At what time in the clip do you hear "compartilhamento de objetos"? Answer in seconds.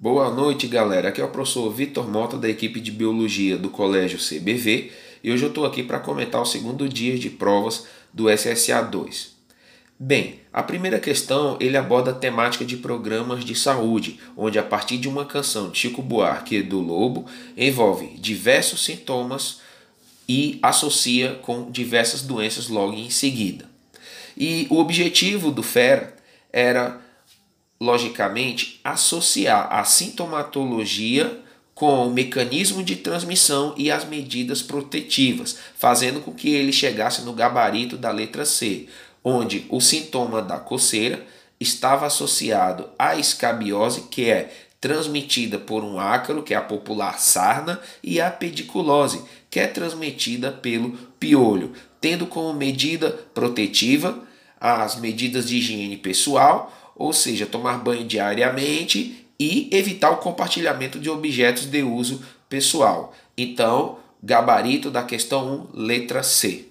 60.16-61.66